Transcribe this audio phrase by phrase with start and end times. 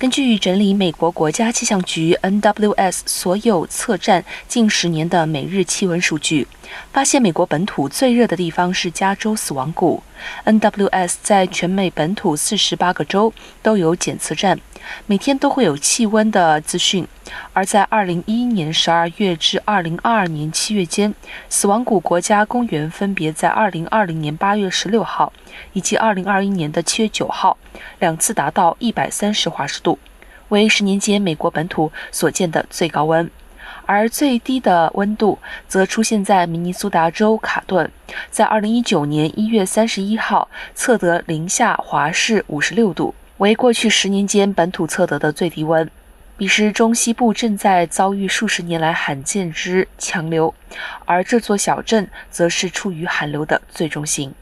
[0.00, 6.48] 根据整理美国国家气象局 （NWS） 所有测站近十年的每日气温数据，
[6.90, 10.02] 发现美国本土最热的地方是加州死亡谷。
[10.46, 14.58] NWS 在全美本土四十八个州都有检测站。
[15.04, 17.06] 每天都会有气温的资讯，
[17.52, 21.14] 而在二零一一年十二月至二零二二年七月间，
[21.50, 25.30] 死亡谷国家公园分别在二零二零年八月十六号
[25.74, 27.58] 以及二零二一年的七月九号
[27.98, 29.98] 两次达到一百三十华氏度，
[30.48, 33.30] 为十年间美国本土所见的最高温。
[33.86, 37.90] 而最低的温度则出现在明尼苏达州卡顿，
[38.30, 43.14] 在二零一九年一月三十一号测得零下华氏五十六度。
[43.38, 45.90] 为过去十年间本土测得的最低温。
[46.36, 50.54] 彼时，中西部正在遭遇数十年来罕见之强流，
[51.04, 54.32] 而这座小镇则是处于寒流的最中心。